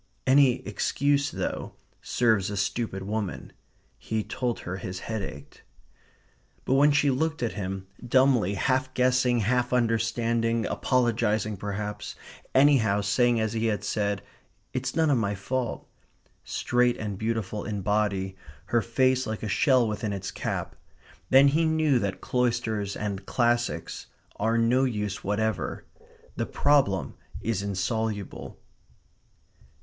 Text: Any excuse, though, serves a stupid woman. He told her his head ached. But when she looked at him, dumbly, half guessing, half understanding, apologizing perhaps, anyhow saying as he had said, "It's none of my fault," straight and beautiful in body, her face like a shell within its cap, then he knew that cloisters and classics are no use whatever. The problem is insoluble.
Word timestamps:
Any 0.25 0.65
excuse, 0.67 1.29
though, 1.29 1.75
serves 2.01 2.49
a 2.49 2.57
stupid 2.57 3.03
woman. 3.03 3.53
He 3.99 4.23
told 4.23 4.61
her 4.61 4.77
his 4.77 5.01
head 5.01 5.21
ached. 5.21 5.61
But 6.65 6.73
when 6.73 6.91
she 6.91 7.11
looked 7.11 7.43
at 7.43 7.51
him, 7.51 7.85
dumbly, 8.03 8.55
half 8.55 8.91
guessing, 8.95 9.41
half 9.41 9.71
understanding, 9.71 10.65
apologizing 10.65 11.55
perhaps, 11.55 12.15
anyhow 12.55 13.01
saying 13.01 13.39
as 13.39 13.53
he 13.53 13.67
had 13.67 13.83
said, 13.83 14.23
"It's 14.73 14.95
none 14.95 15.11
of 15.11 15.19
my 15.19 15.35
fault," 15.35 15.87
straight 16.43 16.97
and 16.97 17.15
beautiful 17.15 17.63
in 17.63 17.83
body, 17.83 18.35
her 18.73 18.81
face 18.81 19.27
like 19.27 19.43
a 19.43 19.47
shell 19.47 19.87
within 19.87 20.13
its 20.13 20.31
cap, 20.31 20.75
then 21.29 21.49
he 21.49 21.63
knew 21.63 21.99
that 21.99 22.21
cloisters 22.21 22.95
and 22.95 23.27
classics 23.27 24.07
are 24.37 24.57
no 24.57 24.83
use 24.83 25.23
whatever. 25.23 25.85
The 26.37 26.47
problem 26.47 27.13
is 27.41 27.61
insoluble. 27.61 28.57